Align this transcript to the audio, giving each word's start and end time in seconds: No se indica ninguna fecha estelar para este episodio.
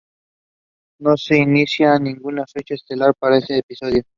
No 0.97 1.15
se 1.15 1.37
indica 1.37 1.99
ninguna 1.99 2.43
fecha 2.51 2.73
estelar 2.73 3.13
para 3.19 3.37
este 3.37 3.59
episodio. 3.59 4.01